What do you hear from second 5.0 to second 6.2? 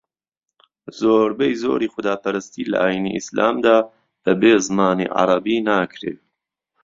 عەرەبی ناکرێ